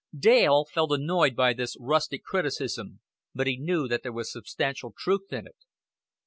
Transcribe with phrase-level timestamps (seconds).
[0.17, 3.01] Dale felt annoyed by this rustic criticism,
[3.35, 5.57] but he knew that there was substantial truth in it.